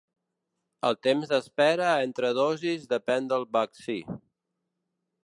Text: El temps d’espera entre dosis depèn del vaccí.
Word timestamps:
El 0.87 0.95
temps 1.07 1.33
d’espera 1.33 1.91
entre 2.07 2.33
dosis 2.39 2.87
depèn 2.95 3.29
del 3.35 3.47
vaccí. 3.59 3.99